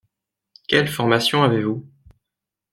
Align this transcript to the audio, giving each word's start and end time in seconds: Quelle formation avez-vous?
Quelle 0.67 0.87
formation 0.87 1.43
avez-vous? 1.43 1.85